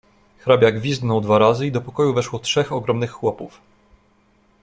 [0.39, 3.61] "Hrabia gwizdnął dwa razy i do pokoju weszło trzech ogromnych chłopów."